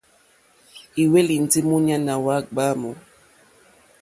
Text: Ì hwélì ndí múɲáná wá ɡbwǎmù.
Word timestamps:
Ì 1.01 1.03
hwélì 1.09 1.35
ndí 1.43 1.59
múɲáná 1.69 2.13
wá 2.25 2.35
ɡbwǎmù. 2.45 2.89